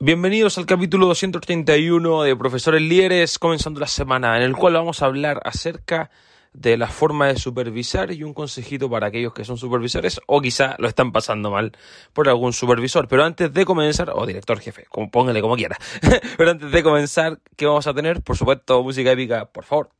Bienvenidos 0.00 0.56
al 0.58 0.66
capítulo 0.66 1.06
231 1.08 2.22
de 2.22 2.36
Profesores 2.36 2.80
Líderes, 2.80 3.36
comenzando 3.40 3.80
la 3.80 3.88
semana, 3.88 4.36
en 4.36 4.44
el 4.44 4.54
cual 4.54 4.74
vamos 4.74 5.02
a 5.02 5.06
hablar 5.06 5.40
acerca 5.44 6.08
de 6.52 6.76
la 6.76 6.86
forma 6.86 7.26
de 7.26 7.36
supervisar 7.36 8.12
y 8.12 8.22
un 8.22 8.32
consejito 8.32 8.88
para 8.88 9.08
aquellos 9.08 9.34
que 9.34 9.44
son 9.44 9.58
supervisores 9.58 10.20
o 10.28 10.40
quizá 10.40 10.76
lo 10.78 10.86
están 10.86 11.10
pasando 11.10 11.50
mal 11.50 11.72
por 12.12 12.28
algún 12.28 12.52
supervisor. 12.52 13.08
Pero 13.08 13.24
antes 13.24 13.52
de 13.52 13.64
comenzar, 13.64 14.12
o 14.14 14.24
director 14.24 14.60
jefe, 14.60 14.86
póngale 15.10 15.40
como 15.40 15.56
quiera, 15.56 15.76
pero 16.36 16.52
antes 16.52 16.70
de 16.70 16.82
comenzar, 16.84 17.40
¿qué 17.56 17.66
vamos 17.66 17.88
a 17.88 17.92
tener? 17.92 18.22
Por 18.22 18.36
supuesto, 18.36 18.80
música 18.84 19.10
épica, 19.10 19.46
por 19.46 19.64
favor. 19.64 19.90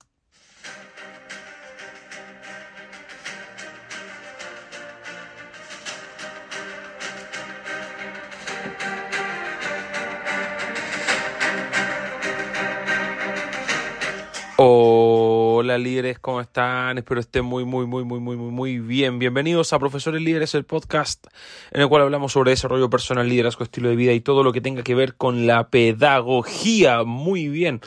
Hola 14.61 15.79
líderes, 15.79 16.19
¿cómo 16.19 16.41
están? 16.41 16.99
Espero 16.99 17.21
estén 17.21 17.45
muy, 17.45 17.65
muy, 17.65 17.87
muy, 17.87 18.03
muy, 18.03 18.19
muy, 18.19 18.37
muy, 18.37 18.51
muy 18.51 18.79
bien. 18.81 19.21
Bienvenidos 19.21 19.73
a 19.73 19.79
Profesores 19.79 20.21
Líderes, 20.21 20.53
el 20.57 20.65
podcast 20.65 21.29
en 21.71 21.81
el 21.81 21.89
cual 21.89 22.03
hablamos 22.03 22.33
sobre 22.33 22.51
desarrollo 22.51 22.91
personal, 22.91 23.29
liderazgo, 23.29 23.63
estilo 23.63 23.89
de 23.89 23.95
vida 23.95 24.15
y 24.15 24.21
todo 24.21 24.43
lo 24.43 24.53
que 24.53 24.61
tenga 24.61 24.83
que 24.83 24.97
ver 24.97 25.15
con 25.15 25.47
la 25.47 25.69
pedagogía. 25.69 27.05
Muy 27.05 27.47
bien, 27.47 27.83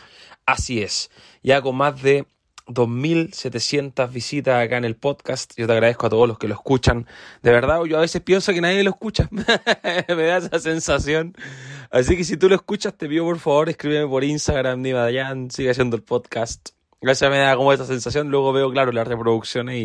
así 0.45 0.81
es. 0.81 1.11
Ya 1.43 1.61
con 1.61 1.75
más 1.75 2.01
de 2.01 2.25
2.700 2.67 4.09
visitas 4.09 4.63
acá 4.63 4.77
en 4.77 4.85
el 4.85 4.95
podcast. 4.95 5.51
Yo 5.57 5.67
te 5.67 5.73
agradezco 5.73 6.07
a 6.07 6.09
todos 6.09 6.25
los 6.25 6.37
que 6.39 6.47
lo 6.47 6.53
escuchan. 6.53 7.05
De 7.43 7.51
verdad, 7.51 7.83
yo 7.83 7.97
a 7.97 8.01
veces 8.01 8.21
pienso 8.21 8.53
que 8.53 8.61
nadie 8.61 8.81
lo 8.83 8.91
escucha. 8.91 9.27
Me 10.07 10.23
da 10.23 10.37
esa 10.37 10.57
sensación. 10.57 11.35
Así 11.91 12.15
que 12.15 12.23
si 12.23 12.37
tú 12.37 12.47
lo 12.47 12.55
escuchas, 12.55 12.97
te 12.97 13.09
pido 13.09 13.25
por 13.25 13.37
favor 13.37 13.67
escríbeme 13.69 14.07
por 14.07 14.23
Instagram, 14.23 14.81
Dima 14.81 14.99
Dayan, 14.99 15.51
sigue 15.51 15.71
haciendo 15.71 15.97
el 15.97 16.03
podcast. 16.03 16.69
Gracias 17.01 17.29
me 17.29 17.39
da 17.39 17.55
como 17.55 17.73
esa 17.73 17.85
sensación. 17.85 18.29
Luego 18.29 18.53
veo, 18.53 18.71
claro, 18.71 18.91
las 18.91 19.07
reproducciones 19.07 19.75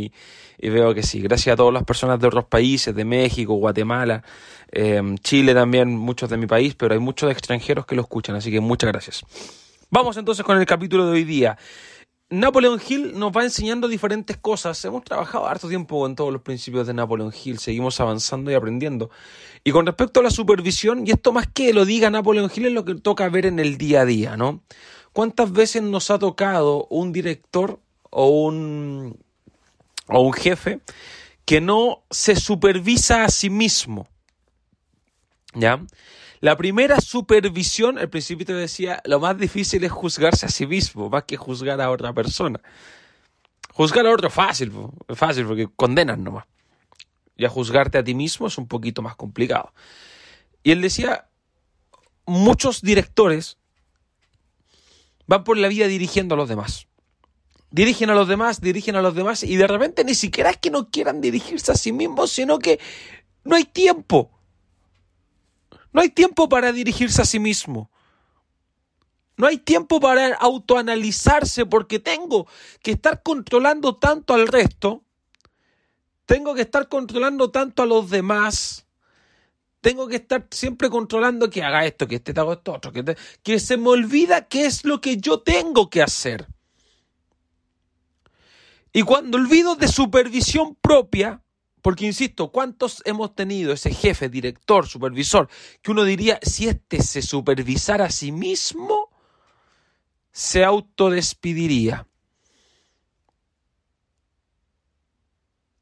y, 0.59 0.69
veo 0.69 0.95
que 0.95 1.03
sí. 1.03 1.21
Gracias 1.21 1.55
a 1.55 1.57
todas 1.57 1.75
las 1.75 1.83
personas 1.83 2.21
de 2.21 2.27
otros 2.29 2.45
países, 2.45 2.95
de 2.95 3.05
México, 3.05 3.55
Guatemala, 3.55 4.23
eh, 4.71 5.03
Chile 5.23 5.53
también, 5.53 5.97
muchos 5.97 6.31
de 6.31 6.37
mi 6.37 6.47
país, 6.47 6.75
pero 6.75 6.95
hay 6.95 7.01
muchos 7.01 7.31
extranjeros 7.31 7.87
que 7.87 7.97
lo 7.97 8.03
escuchan, 8.03 8.37
así 8.37 8.53
que 8.53 8.61
muchas 8.61 8.93
gracias. 8.93 9.25
Vamos 9.91 10.17
entonces 10.17 10.45
con 10.45 10.59
el 10.59 10.67
capítulo 10.67 11.07
de 11.07 11.13
hoy 11.13 11.25
día. 11.25 11.57
Napoleón 12.29 12.81
Hill 12.87 13.17
nos 13.17 13.31
va 13.31 13.45
enseñando 13.45 13.87
diferentes 13.87 14.37
cosas. 14.37 14.85
Hemos 14.85 15.05
trabajado 15.05 15.47
harto 15.47 15.69
tiempo 15.69 16.01
con 16.01 16.17
todos 16.17 16.33
los 16.33 16.43
principios 16.43 16.87
de 16.89 16.95
Napoleón 16.95 17.33
Hill, 17.33 17.59
seguimos 17.59 18.01
avanzando 18.01 18.51
y 18.51 18.55
aprendiendo. 18.55 19.11
Y 19.63 19.71
con 19.71 19.87
respecto 19.87 20.21
a 20.21 20.23
la 20.25 20.31
supervisión, 20.31 21.07
y 21.07 21.13
esto 21.13 21.33
más 21.33 21.47
que 21.47 21.73
lo 21.73 21.85
diga 21.85 22.11
Napoleón 22.11 22.51
Hill 22.53 22.67
es 22.67 22.73
lo 22.73 22.85
que 22.85 22.97
toca 22.97 23.29
ver 23.29 23.47
en 23.47 23.61
el 23.61 23.79
día 23.79 24.01
a 24.01 24.05
día, 24.05 24.37
¿no? 24.37 24.63
¿Cuántas 25.13 25.53
veces 25.53 25.83
nos 25.83 26.11
ha 26.11 26.19
tocado 26.19 26.87
un 26.91 27.13
director 27.13 27.81
o 28.11 28.27
un, 28.29 29.17
o 30.09 30.21
un 30.21 30.33
jefe 30.33 30.81
que 31.45 31.61
no 31.61 32.03
se 32.11 32.35
supervisa 32.35 33.25
a 33.25 33.29
sí 33.29 33.51
mismo? 33.51 34.09
¿Ya? 35.55 35.81
La 36.41 36.57
primera 36.57 37.01
supervisión, 37.01 37.99
el 37.99 38.11
principio 38.11 38.47
te 38.47 38.55
decía, 38.55 39.01
lo 39.05 39.21
más 39.21 39.39
difícil 39.39 39.85
es 39.85 39.93
juzgarse 39.93 40.47
a 40.47 40.49
sí 40.49 40.67
mismo, 40.67 41.09
más 41.09 41.25
que 41.25 41.37
juzgar 41.37 41.81
a 41.81 41.91
otra 41.91 42.13
persona. 42.13 42.61
Juzgar 43.73 44.07
a 44.07 44.13
otro 44.13 44.29
es 44.29 44.35
fácil, 44.35 44.73
fácil 45.15 45.47
porque 45.47 45.69
condenan 45.75 46.25
nomás. 46.25 46.47
Ya 47.37 47.49
juzgarte 47.49 47.99
a 47.99 48.05
ti 48.05 48.15
mismo 48.15 48.47
es 48.47 48.59
un 48.59 48.67
poquito 48.67 49.03
más 49.03 49.17
complicado. 49.17 49.73
Y 50.63 50.73
él 50.73 50.81
decía, 50.81 51.29
muchos 52.27 52.83
directores 52.83 53.59
van 55.27 55.45
por 55.45 55.57
la 55.57 55.69
vida 55.69 55.87
dirigiendo 55.87 56.35
a 56.35 56.39
los 56.39 56.49
demás. 56.49 56.87
Dirigen 57.71 58.11
a 58.11 58.15
los 58.15 58.29
demás, 58.29 58.61
dirigen 58.61 58.97
a 58.97 59.03
los 59.03 59.15
demás 59.15 59.43
y 59.43 59.57
de 59.57 59.67
repente 59.67 60.05
ni 60.05 60.15
siquiera 60.15 60.51
es 60.51 60.57
que 60.57 60.71
no 60.71 60.89
quieran 60.89 61.21
dirigirse 61.21 61.73
a 61.73 61.75
sí 61.75 61.93
mismos, 61.93 62.31
sino 62.31 62.59
que 62.59 62.79
no 63.45 63.57
hay 63.57 63.65
tiempo. 63.65 64.31
No 65.97 66.03
hay 66.03 66.11
tiempo 66.11 66.47
para 66.47 66.73
dirigirse 66.73 67.23
a 67.23 67.25
sí 67.25 67.39
mismo. 67.41 67.91
No 69.39 69.47
hay 69.47 69.57
tiempo 69.57 69.99
para 69.99 70.35
autoanalizarse 70.35 71.65
porque 71.65 71.99
tengo 71.99 72.47
que 72.83 72.91
estar 72.91 73.23
controlando 73.23 73.97
tanto 73.97 74.35
al 74.35 74.47
resto. 74.47 75.05
Tengo 76.27 76.55
que 76.55 76.61
estar 76.61 76.91
controlando 76.91 77.51
tanto 77.51 77.83
a 77.83 77.87
los 77.87 78.11
demás. 78.11 78.85
Tengo 79.81 80.07
que 80.07 80.17
estar 80.17 80.47
siempre 80.51 80.91
controlando 80.91 81.49
que 81.49 81.63
haga 81.63 81.87
esto, 81.87 82.07
que 82.07 82.17
este 82.17 82.39
haga 82.39 82.53
esto 82.53 82.75
otro, 82.75 82.93
que, 82.93 83.17
que 83.43 83.59
se 83.59 83.79
me 83.79 83.89
olvida 83.89 84.49
qué 84.49 84.67
es 84.67 84.85
lo 84.85 85.01
que 85.01 85.17
yo 85.17 85.41
tengo 85.41 85.89
que 85.89 86.03
hacer. 86.03 86.47
Y 88.93 89.01
cuando 89.01 89.39
olvido 89.39 89.77
de 89.77 89.89
supervisión 89.89 90.75
propia, 90.75 91.41
porque, 91.87 92.05
insisto, 92.05 92.51
¿cuántos 92.51 93.01
hemos 93.07 93.37
tenido 93.37 93.73
ese 93.73 93.95
jefe, 93.95 94.29
director, 94.29 94.89
supervisor, 94.89 95.49
que 95.81 95.93
uno 95.93 96.03
diría, 96.03 96.41
si 96.43 96.67
este 96.67 97.01
se 97.01 97.23
supervisara 97.23 98.07
a 98.07 98.11
sí 98.11 98.33
mismo, 98.33 99.09
se 100.33 100.65
autodespediría? 100.65 102.09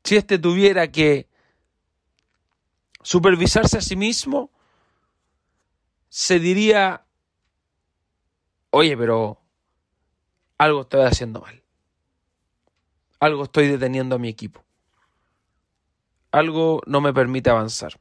Si 0.04 0.16
este 0.16 0.38
tuviera 0.38 0.92
que 0.92 1.26
supervisarse 3.00 3.78
a 3.78 3.80
sí 3.80 3.96
mismo, 3.96 4.50
se 6.10 6.38
diría, 6.38 7.06
oye, 8.68 8.94
pero 8.94 9.40
algo 10.58 10.82
estoy 10.82 11.06
haciendo 11.06 11.40
mal. 11.40 11.62
Algo 13.20 13.44
estoy 13.44 13.68
deteniendo 13.68 14.16
a 14.16 14.18
mi 14.18 14.28
equipo 14.28 14.64
algo 16.34 16.82
no 16.86 17.00
me 17.00 17.12
permite 17.12 17.48
avanzar. 17.48 18.00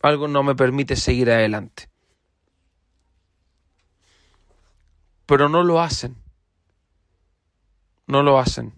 Algo 0.00 0.28
no 0.28 0.44
me 0.44 0.54
permite 0.54 0.94
seguir 0.94 1.28
adelante. 1.28 1.90
Pero 5.26 5.48
no 5.48 5.64
lo 5.64 5.80
hacen. 5.80 6.16
No 8.06 8.22
lo 8.22 8.38
hacen. 8.38 8.74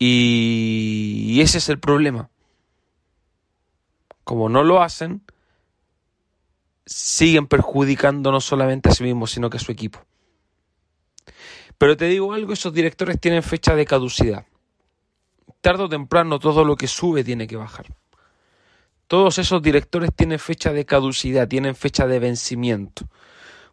Y 0.00 1.38
ese 1.40 1.58
es 1.58 1.68
el 1.68 1.78
problema. 1.78 2.28
Como 4.24 4.48
no 4.48 4.64
lo 4.64 4.82
hacen, 4.82 5.22
siguen 6.86 7.46
perjudicando 7.46 8.32
no 8.32 8.40
solamente 8.40 8.88
a 8.88 8.92
sí 8.92 9.04
mismos, 9.04 9.30
sino 9.30 9.48
que 9.48 9.58
a 9.58 9.60
su 9.60 9.70
equipo. 9.70 10.04
Pero 11.78 11.96
te 11.96 12.06
digo 12.06 12.32
algo, 12.32 12.52
esos 12.52 12.74
directores 12.74 13.20
tienen 13.20 13.44
fecha 13.44 13.76
de 13.76 13.86
caducidad 13.86 14.49
tarde 15.60 15.84
o 15.84 15.88
temprano 15.88 16.38
todo 16.38 16.64
lo 16.64 16.76
que 16.76 16.86
sube 16.86 17.24
tiene 17.24 17.46
que 17.46 17.56
bajar. 17.56 17.86
Todos 19.06 19.38
esos 19.38 19.60
directores 19.60 20.10
tienen 20.14 20.38
fecha 20.38 20.72
de 20.72 20.84
caducidad, 20.84 21.48
tienen 21.48 21.74
fecha 21.74 22.06
de 22.06 22.20
vencimiento. 22.20 23.08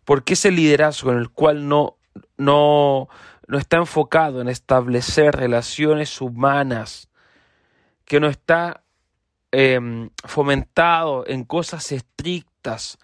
Porque 0.03 0.33
ese 0.33 0.51
liderazgo 0.51 1.11
en 1.11 1.19
el 1.19 1.29
cual 1.29 1.67
no, 1.67 1.97
no, 2.37 3.07
no 3.47 3.57
está 3.57 3.77
enfocado 3.77 4.41
en 4.41 4.49
establecer 4.49 5.35
relaciones 5.35 6.21
humanas, 6.21 7.09
que 8.05 8.19
no 8.19 8.27
está 8.27 8.83
em, 9.51 10.09
fomentado 10.25 11.25
en 11.27 11.43
cosas 11.43 11.91
estrictas, 11.91 12.97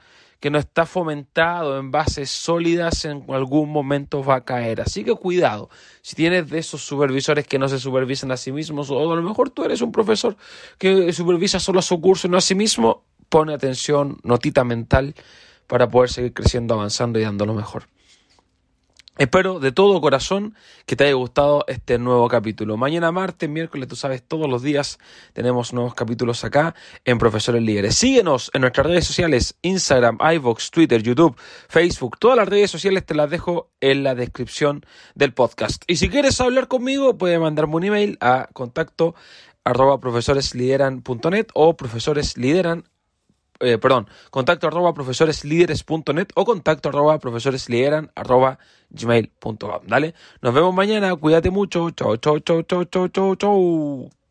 que 0.43 0.49
no 0.49 0.59
está 0.59 0.85
fomentado 0.85 1.79
en 1.79 1.89
bases 1.89 2.29
sólidas, 2.29 3.05
en 3.05 3.23
algún 3.29 3.69
momento 3.69 4.21
va 4.21 4.35
a 4.35 4.41
caer. 4.43 4.81
Así 4.81 5.05
que 5.05 5.15
cuidado, 5.15 5.69
si 6.01 6.17
tienes 6.17 6.49
de 6.49 6.59
esos 6.59 6.81
supervisores 6.83 7.47
que 7.47 7.57
no 7.57 7.69
se 7.69 7.79
supervisan 7.79 8.29
a 8.29 8.35
sí 8.35 8.51
mismos, 8.51 8.91
o 8.91 8.99
a 8.99 9.15
lo 9.15 9.21
mejor 9.21 9.51
tú 9.51 9.63
eres 9.63 9.81
un 9.81 9.93
profesor 9.93 10.35
que 10.77 11.13
supervisa 11.13 11.61
solo 11.61 11.79
a 11.79 11.81
su 11.81 12.01
curso 12.01 12.27
y 12.27 12.29
no 12.29 12.35
a 12.35 12.41
sí 12.41 12.55
mismo, 12.55 13.05
pone 13.29 13.53
atención, 13.53 14.17
notita 14.23 14.65
mental, 14.65 15.15
para 15.65 15.87
poder 15.87 16.09
seguir 16.09 16.33
creciendo, 16.33 16.73
avanzando 16.73 17.19
y 17.19 17.21
dando 17.23 17.45
lo 17.45 17.53
mejor. 17.53 17.87
Espero 19.19 19.59
de 19.59 19.71
todo 19.71 20.01
corazón 20.01 20.55
que 20.87 20.95
te 20.95 21.03
haya 21.03 21.13
gustado 21.13 21.65
este 21.67 21.99
nuevo 21.99 22.27
capítulo. 22.27 22.77
Mañana 22.77 23.11
martes, 23.11 23.47
miércoles, 23.47 23.87
tú 23.87 23.95
sabes, 23.95 24.23
todos 24.23 24.49
los 24.49 24.63
días 24.63 24.97
tenemos 25.33 25.71
nuevos 25.71 25.93
capítulos 25.93 26.43
acá 26.43 26.73
en 27.05 27.19
Profesores 27.19 27.61
Líderes. 27.61 27.93
Síguenos 27.93 28.49
en 28.55 28.61
nuestras 28.61 28.87
redes 28.87 29.05
sociales, 29.05 29.55
Instagram, 29.61 30.17
iVoox, 30.19 30.71
Twitter, 30.71 31.03
YouTube, 31.03 31.37
Facebook. 31.69 32.17
Todas 32.17 32.37
las 32.37 32.49
redes 32.49 32.71
sociales 32.71 33.05
te 33.05 33.13
las 33.13 33.29
dejo 33.29 33.69
en 33.81 34.01
la 34.01 34.15
descripción 34.15 34.83
del 35.13 35.31
podcast. 35.31 35.83
Y 35.85 35.97
si 35.97 36.09
quieres 36.09 36.41
hablar 36.41 36.67
conmigo, 36.67 37.15
puedes 37.15 37.39
mandarme 37.39 37.75
un 37.75 37.83
email 37.83 38.17
a 38.19 38.49
contacto 38.51 39.13
arroba 39.63 39.99
profesoreslideran.net 39.99 41.47
o 41.53 41.77
profesoreslideran 41.77 42.85
eh, 43.63 43.77
perdón, 43.77 44.07
contacto 44.31 44.67
arroba 44.67 44.93
profesoreslideres.net 44.93 46.29
o 46.35 46.45
contacto 46.45 46.89
arroba 46.89 47.19
profesoreslideran 47.19 48.11
arroba 48.15 48.59
gmail.com. 48.89 49.87
Dale, 49.87 50.13
nos 50.41 50.53
vemos 50.53 50.73
mañana, 50.73 51.15
cuídate 51.15 51.49
mucho, 51.49 51.89
chau, 51.91 52.17
chau, 52.17 52.39
chau, 52.39 52.63
chau, 52.63 52.85
chau, 52.85 53.07
chau, 53.09 53.35
chau. 53.35 54.22